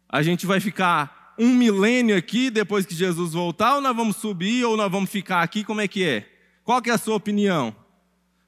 [0.08, 4.63] A gente vai ficar um milênio aqui depois que Jesus voltar, ou nós vamos subir,
[4.65, 6.28] ou nós vamos ficar aqui, como é que é?
[6.63, 7.76] Qual que é a sua opinião?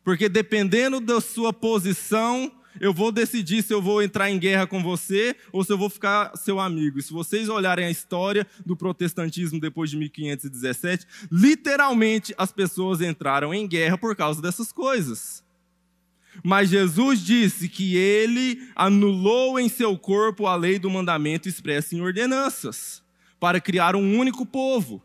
[0.04, 4.82] Porque dependendo da sua posição, eu vou decidir se eu vou entrar em guerra com
[4.82, 7.00] você ou se eu vou ficar seu amigo.
[7.00, 13.54] E se vocês olharem a história do protestantismo depois de 1517, literalmente as pessoas entraram
[13.54, 15.44] em guerra por causa dessas coisas.
[16.42, 22.02] Mas Jesus disse que ele anulou em seu corpo a lei do mandamento expressa em
[22.02, 23.04] ordenanças,
[23.40, 25.04] para criar um único povo.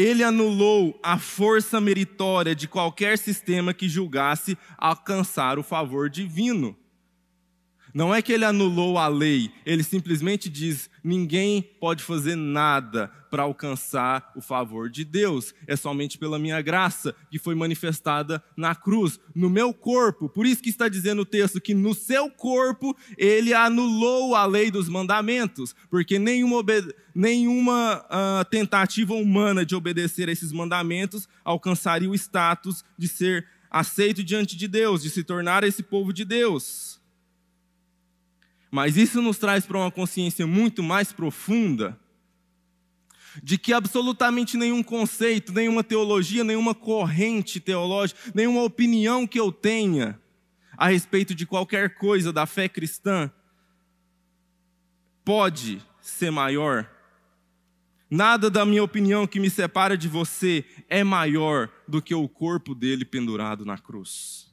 [0.00, 6.74] ele anulou a força meritória de qualquer sistema que julgasse alcançar o favor divino.
[7.92, 13.44] Não é que ele anulou a lei, ele simplesmente diz: ninguém pode fazer nada para
[13.44, 19.20] alcançar o favor de Deus, é somente pela minha graça que foi manifestada na cruz,
[19.34, 20.28] no meu corpo.
[20.28, 24.70] Por isso que está dizendo o texto que no seu corpo ele anulou a lei
[24.70, 26.64] dos mandamentos, porque nenhuma,
[27.14, 34.24] nenhuma uh, tentativa humana de obedecer a esses mandamentos alcançaria o status de ser aceito
[34.24, 36.99] diante de Deus, de se tornar esse povo de Deus.
[38.70, 41.98] Mas isso nos traz para uma consciência muito mais profunda
[43.42, 50.20] de que absolutamente nenhum conceito, nenhuma teologia, nenhuma corrente teológica, nenhuma opinião que eu tenha
[50.76, 53.30] a respeito de qualquer coisa da fé cristã
[55.24, 56.90] pode ser maior.
[58.10, 62.74] Nada da minha opinião que me separa de você é maior do que o corpo
[62.74, 64.49] dele pendurado na cruz.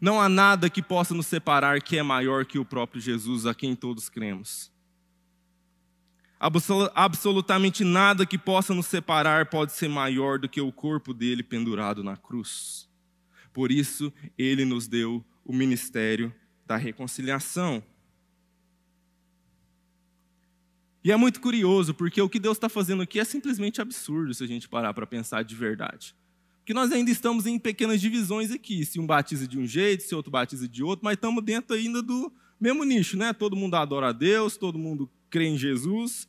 [0.00, 3.54] Não há nada que possa nos separar que é maior que o próprio Jesus, a
[3.54, 4.70] quem todos cremos.
[6.94, 12.04] Absolutamente nada que possa nos separar pode ser maior do que o corpo dele pendurado
[12.04, 12.88] na cruz.
[13.52, 16.34] Por isso, ele nos deu o ministério
[16.66, 17.82] da reconciliação.
[21.02, 24.44] E é muito curioso, porque o que Deus está fazendo aqui é simplesmente absurdo se
[24.44, 26.14] a gente parar para pensar de verdade
[26.66, 28.84] que nós ainda estamos em pequenas divisões aqui.
[28.84, 32.02] Se um batiza de um jeito, se outro batiza de outro, mas estamos dentro ainda
[32.02, 33.32] do mesmo nicho, né?
[33.32, 36.28] Todo mundo adora a Deus, todo mundo crê em Jesus.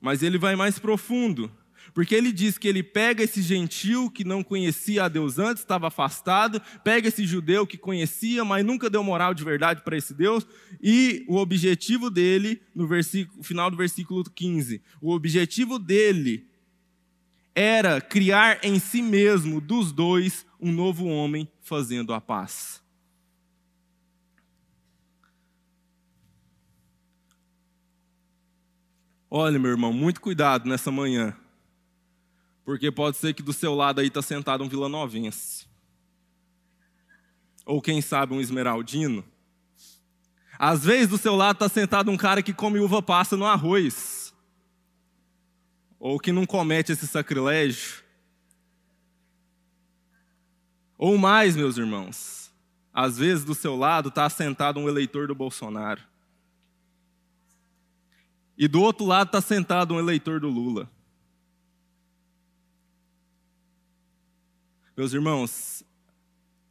[0.00, 1.52] Mas ele vai mais profundo,
[1.92, 5.88] porque ele diz que ele pega esse gentil que não conhecia a Deus antes, estava
[5.88, 10.46] afastado, pega esse judeu que conhecia, mas nunca deu moral de verdade para esse Deus,
[10.82, 16.46] e o objetivo dele, no versículo, final do versículo 15, o objetivo dele
[17.54, 22.82] era criar em si mesmo, dos dois, um novo homem fazendo a paz.
[29.30, 31.36] Olha, meu irmão, muito cuidado nessa manhã.
[32.64, 35.66] Porque pode ser que do seu lado aí está sentado um vilanovense.
[37.66, 39.24] Ou quem sabe um esmeraldino.
[40.58, 44.23] Às vezes do seu lado está sentado um cara que come uva passa no arroz
[46.04, 48.04] ou que não comete esse sacrilégio.
[50.98, 52.52] Ou mais, meus irmãos,
[52.92, 56.02] às vezes do seu lado está sentado um eleitor do Bolsonaro.
[58.58, 60.90] E do outro lado está sentado um eleitor do Lula.
[64.94, 65.82] Meus irmãos,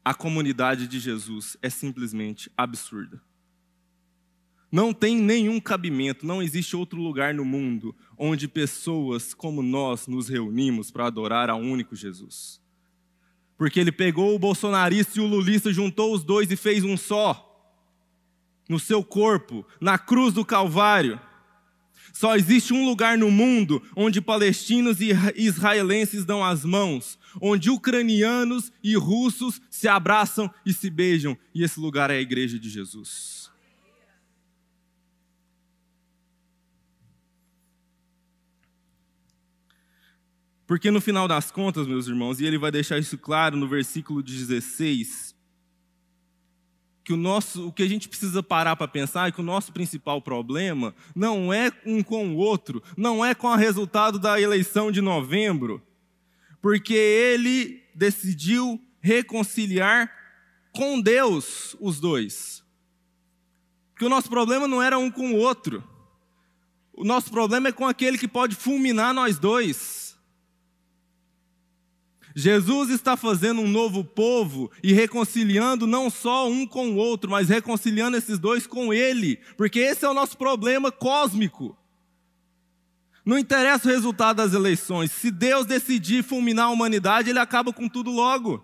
[0.06, 3.19] a comunidade de Jesus é simplesmente absurda.
[4.73, 10.27] Não tem nenhum cabimento, não existe outro lugar no mundo onde pessoas como nós nos
[10.27, 12.59] reunimos para adorar ao único Jesus.
[13.55, 17.71] Porque ele pegou o bolsonarista e o lulista, juntou os dois e fez um só,
[18.67, 21.21] no seu corpo, na cruz do Calvário.
[22.12, 28.71] Só existe um lugar no mundo onde palestinos e israelenses dão as mãos, onde ucranianos
[28.83, 33.42] e russos se abraçam e se beijam, e esse lugar é a igreja de Jesus.
[40.65, 44.23] Porque no final das contas, meus irmãos, e ele vai deixar isso claro no versículo
[44.23, 45.34] 16,
[47.04, 49.73] que o nosso, o que a gente precisa parar para pensar é que o nosso
[49.73, 54.89] principal problema não é um com o outro, não é com o resultado da eleição
[54.89, 55.82] de novembro,
[56.62, 60.10] porque ele decidiu reconciliar
[60.71, 62.63] com Deus os dois.
[63.97, 65.84] Que o nosso problema não era um com o outro.
[66.93, 70.03] O nosso problema é com aquele que pode fulminar nós dois.
[72.36, 77.50] Jesus está fazendo um novo povo e reconciliando não só um com o outro, mas
[77.50, 81.78] reconciliando esses dois com Ele, porque esse é o nosso problema cósmico.
[83.26, 87.88] Não interessa o resultado das eleições, se Deus decidir fulminar a humanidade, Ele acaba com
[87.88, 88.63] tudo logo.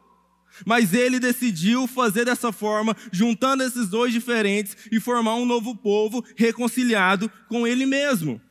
[0.66, 6.26] Mas Ele decidiu fazer dessa forma, juntando esses dois diferentes e formar um novo povo
[6.36, 8.42] reconciliado com Ele mesmo.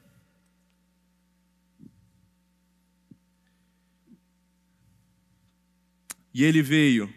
[6.38, 7.12] E ele veio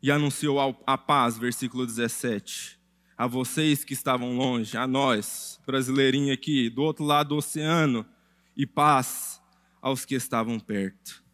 [0.00, 2.78] e anunciou a paz, versículo 17.
[3.18, 8.06] A vocês que estavam longe, a nós, brasileirinho aqui, do outro lado do oceano,
[8.56, 9.42] e paz
[9.82, 11.24] aos que estavam perto.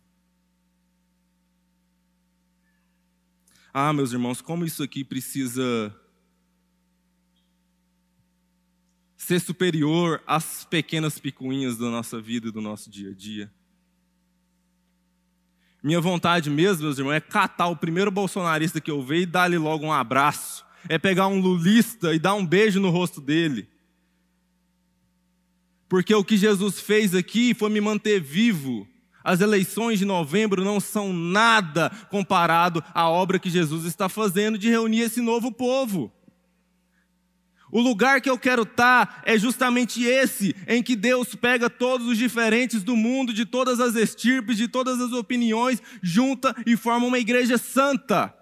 [3.75, 5.95] Ah, meus irmãos, como isso aqui precisa
[9.19, 13.53] ser superior às pequenas picuinhas da nossa vida e do nosso dia a dia.
[15.83, 19.57] Minha vontade mesmo, meus irmãos, é catar o primeiro bolsonarista que eu ver e dar-lhe
[19.57, 20.65] logo um abraço.
[20.89, 23.69] É pegar um lulista e dar um beijo no rosto dele.
[25.89, 28.87] Porque o que Jesus fez aqui foi me manter vivo.
[29.25, 34.69] As eleições de novembro não são nada comparado à obra que Jesus está fazendo de
[34.69, 36.13] reunir esse novo povo.
[37.73, 42.19] O lugar que eu quero estar é justamente esse, em que Deus pega todos os
[42.19, 47.19] diferentes do mundo, de todas as estirpes, de todas as opiniões, junta e forma uma
[47.19, 48.35] igreja santa.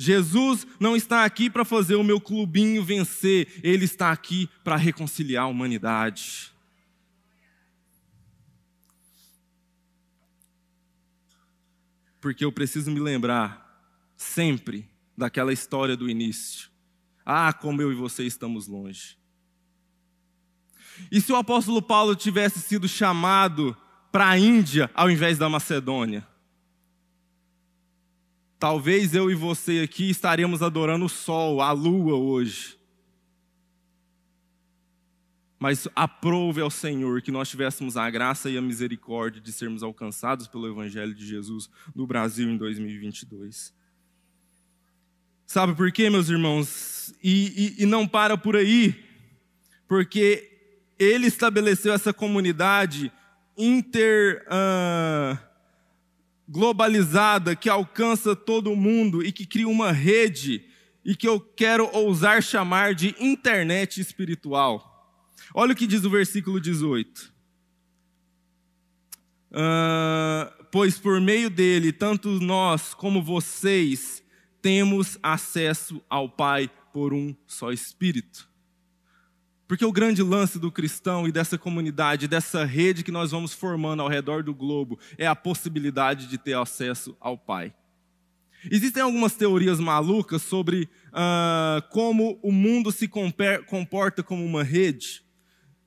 [0.00, 5.44] Jesus não está aqui para fazer o meu clubinho vencer, ele está aqui para reconciliar
[5.44, 6.52] a humanidade.
[12.20, 13.66] Porque eu preciso me lembrar
[14.16, 14.87] sempre
[15.18, 16.70] daquela história do início.
[17.26, 19.18] Ah, como eu e você estamos longe.
[21.10, 23.76] E se o apóstolo Paulo tivesse sido chamado
[24.12, 26.26] para a Índia ao invés da Macedônia?
[28.58, 32.78] Talvez eu e você aqui estaríamos adorando o sol, a lua hoje.
[35.58, 40.46] Mas aprove ao Senhor que nós tivéssemos a graça e a misericórdia de sermos alcançados
[40.46, 43.76] pelo Evangelho de Jesus no Brasil em 2022.
[45.48, 47.14] Sabe por quê, meus irmãos?
[47.24, 48.94] E, e, e não para por aí,
[49.88, 50.46] porque
[50.98, 53.10] ele estabeleceu essa comunidade
[53.56, 54.44] inter.
[54.46, 55.48] Uh,
[56.48, 60.64] globalizada que alcança todo mundo e que cria uma rede
[61.04, 64.84] e que eu quero ousar chamar de internet espiritual.
[65.54, 67.32] Olha o que diz o versículo 18.
[69.50, 74.22] Uh, pois por meio dele, tanto nós como vocês
[74.60, 78.48] temos acesso ao Pai por um só Espírito.
[79.66, 84.00] Porque o grande lance do cristão e dessa comunidade, dessa rede que nós vamos formando
[84.00, 87.74] ao redor do globo, é a possibilidade de ter acesso ao Pai.
[88.70, 93.08] Existem algumas teorias malucas sobre uh, como o mundo se
[93.66, 95.22] comporta como uma rede.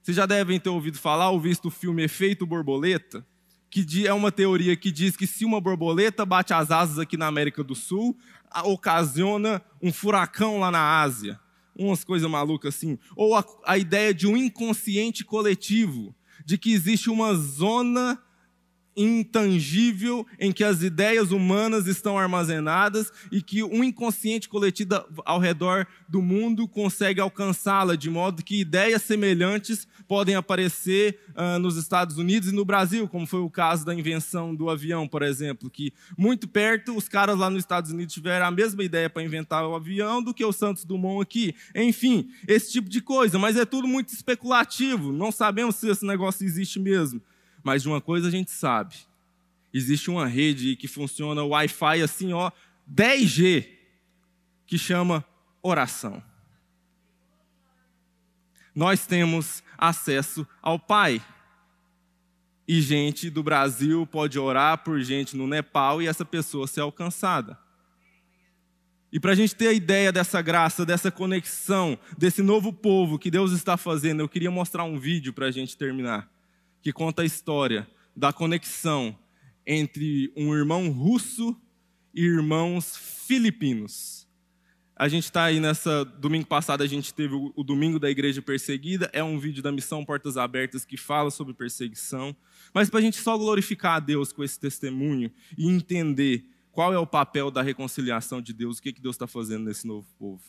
[0.02, 3.26] Vocês já devem ter ouvido falar ou visto o filme Efeito Borboleta,
[3.70, 7.28] que é uma teoria que diz que se uma borboleta bate as asas aqui na
[7.28, 8.18] América do Sul,
[8.66, 11.40] ocasiona um furacão lá na Ásia
[11.76, 12.98] umas coisas malucas assim.
[13.16, 18.22] Ou a, a ideia de um inconsciente coletivo, de que existe uma zona
[18.96, 24.82] intangível em que as ideias humanas estão armazenadas e que um inconsciente coletivo
[25.26, 31.78] ao redor do mundo consegue alcançá-la, de modo que ideias semelhantes podem aparecer uh, nos
[31.78, 35.70] Estados Unidos e no Brasil, como foi o caso da invenção do avião, por exemplo,
[35.70, 39.66] que muito perto os caras lá nos Estados Unidos tiveram a mesma ideia para inventar
[39.66, 41.56] o avião do que o Santos Dumont aqui.
[41.74, 46.46] Enfim, esse tipo de coisa, mas é tudo muito especulativo, não sabemos se esse negócio
[46.46, 47.22] existe mesmo.
[47.64, 48.96] Mas de uma coisa a gente sabe:
[49.74, 52.52] existe uma rede que funciona Wi-Fi assim, ó,
[52.92, 53.68] 10G,
[54.66, 55.24] que chama
[55.62, 56.24] oração.
[58.74, 61.22] Nós temos acesso ao Pai.
[62.68, 67.60] E gente do Brasil pode orar por gente no Nepal e essa pessoa ser alcançada.
[69.12, 73.30] E para a gente ter a ideia dessa graça, dessa conexão, desse novo povo que
[73.30, 76.32] Deus está fazendo, eu queria mostrar um vídeo para a gente terminar
[76.82, 79.18] que conta a história da conexão
[79.66, 81.56] entre um irmão russo
[82.14, 84.28] e irmãos filipinos.
[84.96, 86.06] A gente está aí nessa.
[86.06, 89.10] Domingo passado a gente teve o, Domingo da Igreja Perseguida.
[89.14, 92.36] É um vídeo da Missão Portas Abertas que fala sobre perseguição.
[92.74, 97.00] Mas para a gente só glorificar a Deus com esse testemunho e entender qual é
[97.00, 100.44] o papel da reconciliação de Deus, o que, que Deus está fazendo nesse novo povo.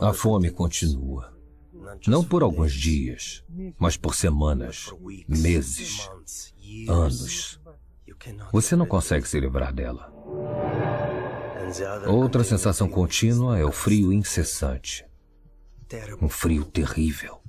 [0.00, 1.32] A fome continua.
[2.06, 3.44] Não por alguns dias,
[3.78, 4.92] mas por semanas,
[5.28, 6.08] meses,
[6.88, 7.60] anos.
[8.52, 10.12] Você não consegue se livrar dela.
[12.06, 15.04] Outra sensação contínua é o frio incessante.
[16.20, 17.40] Um frio terrível.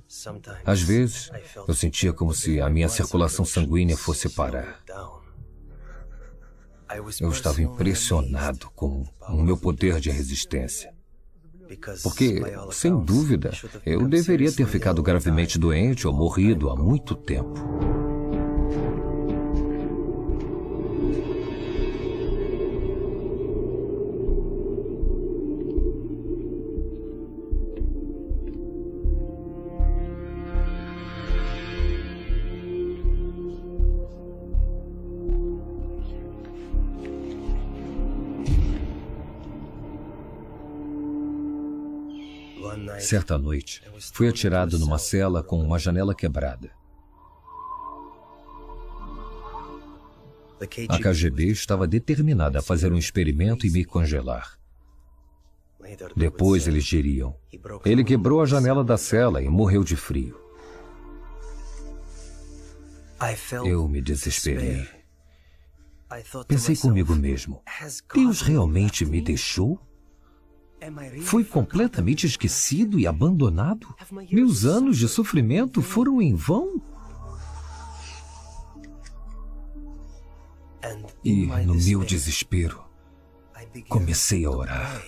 [0.64, 1.30] Às vezes,
[1.66, 4.82] eu sentia como se a minha circulação sanguínea fosse parar.
[7.20, 10.92] Eu estava impressionado com o meu poder de resistência.
[12.02, 13.50] Porque, sem dúvida,
[13.84, 18.01] eu deveria ter ficado gravemente doente ou morrido há muito tempo.
[43.12, 43.82] Certa noite,
[44.14, 46.70] fui atirado numa cela com uma janela quebrada.
[50.88, 54.58] A KGB estava determinada a fazer um experimento e me congelar.
[56.16, 57.36] Depois eles diriam:
[57.84, 60.40] ele quebrou a janela da cela e morreu de frio.
[63.62, 64.88] Eu me desesperei.
[66.48, 67.62] Pensei comigo mesmo:
[68.14, 69.78] Deus realmente me deixou?
[71.22, 73.94] Fui completamente esquecido e abandonado?
[74.30, 76.82] Meus anos de sofrimento foram em vão?
[81.24, 82.82] E, no meu desespero,
[83.88, 85.02] comecei a orar.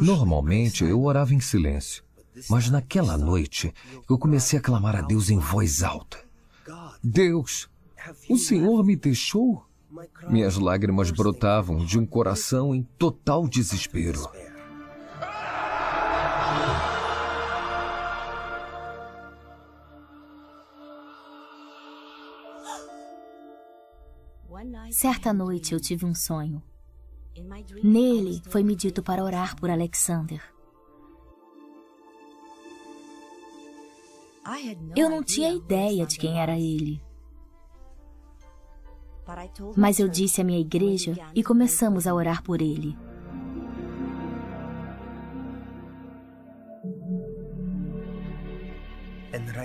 [0.00, 2.02] Normalmente eu orava em silêncio,
[2.50, 3.72] mas naquela noite
[4.10, 6.18] eu comecei a clamar a Deus em voz alta:
[7.02, 7.70] Deus,
[8.28, 9.64] o Senhor me deixou?
[10.28, 14.20] Minhas lágrimas brotavam de um coração em total desespero.
[24.90, 26.62] Certa noite eu tive um sonho.
[27.82, 30.42] Nele foi-me dito para orar por Alexander.
[34.96, 37.02] Eu não tinha ideia de quem era ele.
[39.76, 42.96] Mas eu disse à minha igreja e começamos a orar por ele.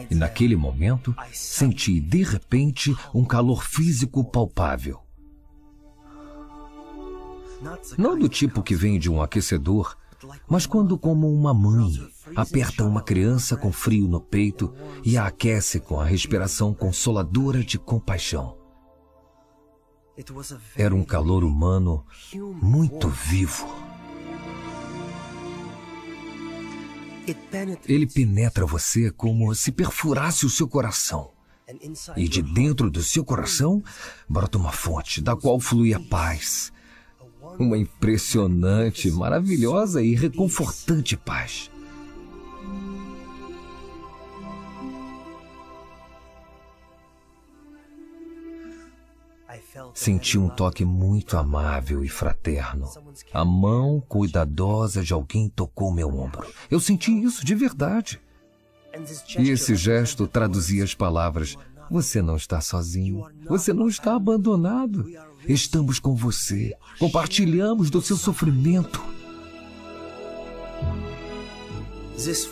[0.09, 5.01] E naquele momento, senti de repente um calor físico palpável.
[7.97, 9.97] Não do tipo que vem de um aquecedor,
[10.47, 15.79] mas quando, como uma mãe, aperta uma criança com frio no peito e a aquece
[15.79, 18.56] com a respiração consoladora de compaixão.
[20.75, 22.05] Era um calor humano
[22.61, 23.67] muito vivo.
[27.87, 31.31] Ele penetra você como se perfurasse o seu coração.
[32.15, 33.83] E de dentro do seu coração
[34.27, 36.71] brota uma fonte da qual flui a paz.
[37.59, 41.69] Uma impressionante, maravilhosa e reconfortante paz.
[49.97, 52.87] Senti um toque muito amável e fraterno.
[53.33, 56.45] A mão cuidadosa de alguém tocou meu ombro.
[56.69, 58.21] Eu senti isso de verdade.
[59.39, 61.57] E esse gesto traduzia as palavras:
[61.89, 63.25] Você não está sozinho.
[63.49, 65.03] Você não está abandonado.
[65.47, 66.75] Estamos com você.
[66.99, 69.03] Compartilhamos do seu sofrimento.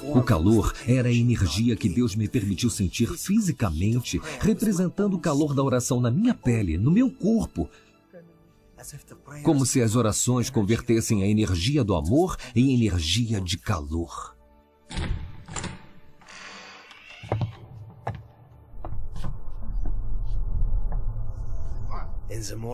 [0.03, 5.63] O calor era a energia que Deus me permitiu sentir fisicamente, representando o calor da
[5.63, 7.67] oração na minha pele, no meu corpo.
[9.43, 14.35] Como se as orações convertessem a energia do amor em energia de calor.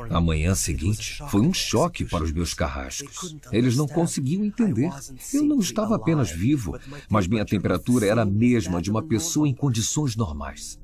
[0.10, 3.36] A manhã seguinte foi um choque para os meus carrascos.
[3.52, 4.89] Eles não conseguiam entender.
[5.34, 6.78] Eu não estava apenas vivo,
[7.10, 10.80] mas minha temperatura era a mesma de uma pessoa em condições normais.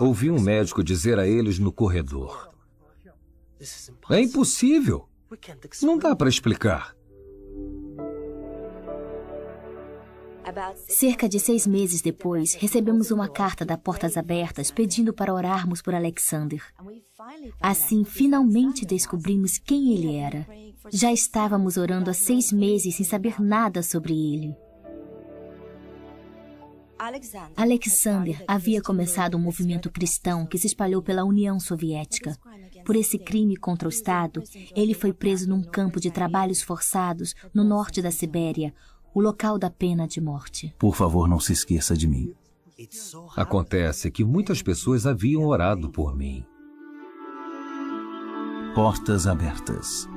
[0.00, 2.50] Ouvi um médico dizer a eles no corredor:
[4.08, 5.08] É impossível.
[5.82, 6.94] Não dá para explicar.
[10.88, 15.94] Cerca de seis meses depois, recebemos uma carta da Portas Abertas pedindo para orarmos por
[15.94, 16.62] Alexander.
[17.60, 20.46] Assim, finalmente descobrimos quem ele era.
[20.90, 24.56] Já estávamos orando há seis meses sem saber nada sobre ele.
[27.56, 32.36] Alexander havia começado um movimento cristão que se espalhou pela União Soviética.
[32.84, 34.42] Por esse crime contra o Estado,
[34.76, 38.74] ele foi preso num campo de trabalhos forçados no norte da Sibéria,
[39.14, 40.74] o local da pena de morte.
[40.78, 42.34] Por favor, não se esqueça de mim.
[43.36, 46.44] Acontece que muitas pessoas haviam orado por mim.
[48.74, 50.08] Portas abertas.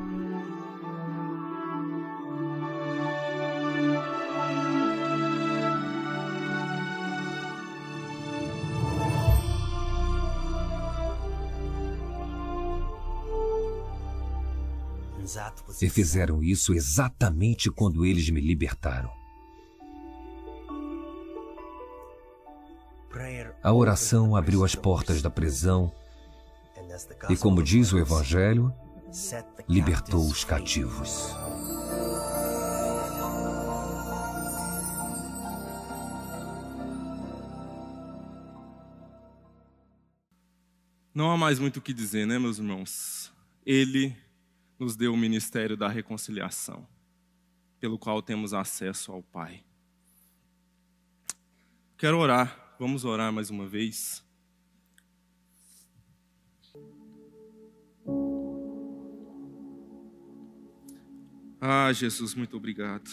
[15.84, 19.11] E fizeram isso exatamente quando eles me libertaram.
[23.61, 25.93] A oração abriu as portas da prisão
[27.29, 28.73] e, como diz o Evangelho,
[29.67, 31.36] libertou os cativos.
[41.13, 43.34] Não há mais muito o que dizer, né, meus irmãos?
[43.65, 44.22] Ele
[44.84, 46.86] nos deu o ministério da reconciliação,
[47.79, 49.63] pelo qual temos acesso ao Pai.
[51.97, 54.21] Quero orar, vamos orar mais uma vez.
[61.61, 63.09] Ah, Jesus, muito obrigado.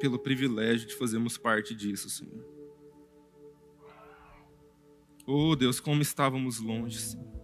[0.00, 2.44] Pelo privilégio de fazermos parte disso, Senhor.
[5.24, 7.39] Oh Deus, como estávamos longe, Senhor.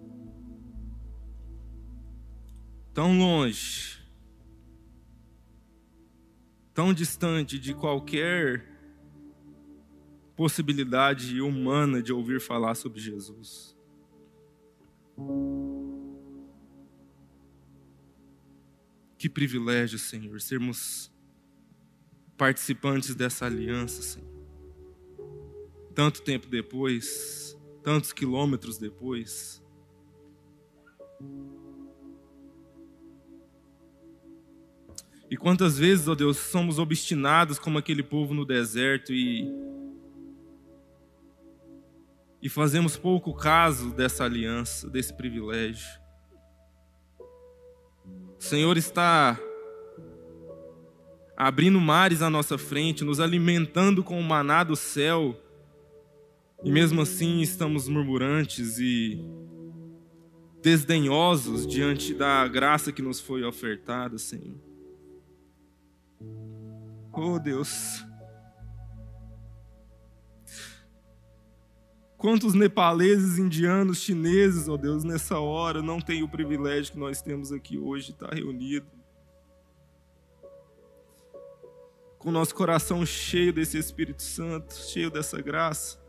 [2.96, 4.02] Tão longe,
[6.72, 8.66] tão distante de qualquer
[10.34, 13.76] possibilidade humana de ouvir falar sobre Jesus.
[19.18, 21.12] Que privilégio, Senhor, sermos
[22.34, 24.46] participantes dessa aliança, Senhor.
[25.94, 29.62] Tanto tempo depois, tantos quilômetros depois.
[35.30, 39.50] E quantas vezes, ó Deus, somos obstinados como aquele povo no deserto e
[42.40, 45.88] e fazemos pouco caso dessa aliança, desse privilégio.
[48.38, 49.36] O Senhor está
[51.36, 55.36] abrindo mares à nossa frente, nos alimentando com o maná do céu
[56.62, 59.20] e mesmo assim estamos murmurantes e
[60.62, 64.65] desdenhosos diante da graça que nos foi ofertada, Senhor.
[67.12, 68.04] Oh Deus.
[72.16, 77.52] Quantos nepaleses, indianos, chineses, oh Deus, nessa hora não têm o privilégio que nós temos
[77.52, 78.86] aqui hoje, estar reunido.
[82.18, 86.04] Com nosso coração cheio desse Espírito Santo, cheio dessa graça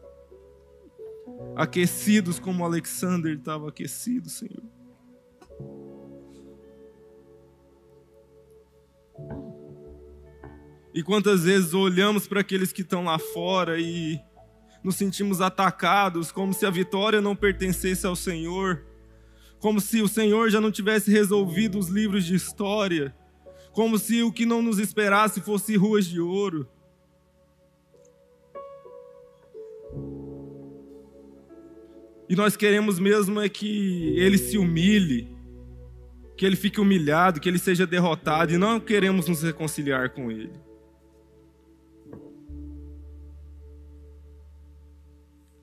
[1.56, 4.64] aquecidos como Alexander estava aquecido, Senhor.
[10.98, 14.20] E quantas vezes olhamos para aqueles que estão lá fora e
[14.84, 18.84] nos sentimos atacados, como se a vitória não pertencesse ao Senhor,
[19.60, 23.16] como se o Senhor já não tivesse resolvido os livros de história,
[23.74, 26.68] como se o que não nos esperasse fosse ruas de ouro.
[32.28, 35.30] E nós queremos mesmo é que ele se humilhe,
[36.36, 40.66] que ele fique humilhado, que ele seja derrotado, e não queremos nos reconciliar com ele.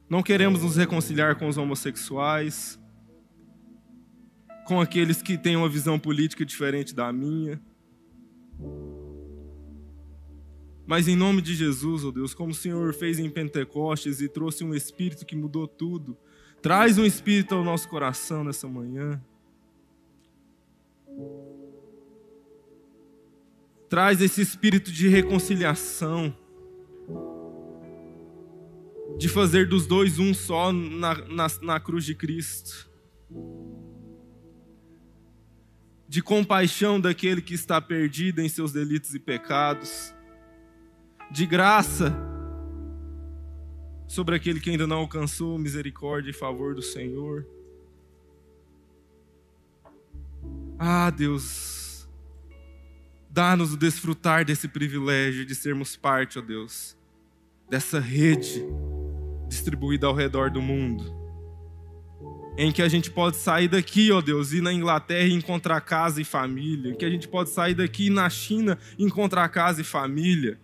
[0.09, 2.79] Não queremos nos reconciliar com os homossexuais,
[4.67, 7.61] com aqueles que têm uma visão política diferente da minha.
[10.87, 14.29] Mas em nome de Jesus, ó oh Deus, como o Senhor fez em Pentecostes e
[14.29, 16.17] trouxe um espírito que mudou tudo,
[16.65, 19.23] Traz um espírito ao nosso coração nessa manhã.
[23.87, 26.35] Traz esse espírito de reconciliação,
[29.17, 32.91] de fazer dos dois um só na, na, na cruz de Cristo,
[36.09, 40.15] de compaixão daquele que está perdido em seus delitos e pecados,
[41.31, 42.15] de graça
[44.07, 47.47] sobre aquele que ainda não alcançou misericórdia e favor do Senhor.
[50.79, 52.09] Ah, Deus,
[53.31, 56.97] dá-nos o desfrutar desse privilégio de sermos parte, ó Deus,
[57.71, 58.63] dessa rede
[59.55, 61.05] distribuída ao redor do mundo,
[62.57, 66.21] em que a gente pode sair daqui, ó Deus, ir na Inglaterra e encontrar casa
[66.21, 69.85] e família, em que a gente pode sair daqui na China e encontrar casa e
[69.85, 70.61] família,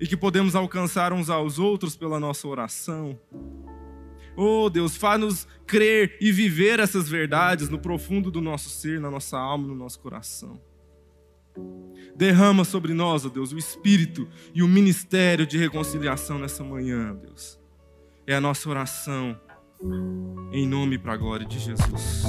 [0.00, 3.18] e que podemos alcançar uns aos outros pela nossa oração.
[4.36, 9.38] Oh Deus, faz-nos crer e viver essas verdades no profundo do nosso ser, na nossa
[9.38, 10.60] alma, no nosso coração.
[12.16, 17.58] Derrama sobre nós, ó Deus, o Espírito e o ministério de reconciliação nessa manhã, Deus.
[18.26, 19.38] É a nossa oração,
[20.52, 22.24] em nome para a glória de Jesus.